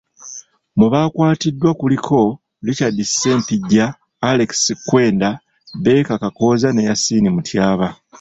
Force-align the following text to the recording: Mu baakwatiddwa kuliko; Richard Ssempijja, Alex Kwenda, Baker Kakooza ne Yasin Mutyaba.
Mu 0.79 0.85
baakwatiddwa 0.93 1.71
kuliko; 1.79 2.19
Richard 2.67 2.97
Ssempijja, 3.07 3.85
Alex 4.31 4.51
Kwenda, 4.87 5.29
Baker 5.83 6.19
Kakooza 6.23 6.67
ne 6.71 6.81
Yasin 6.89 7.25
Mutyaba. 7.35 7.87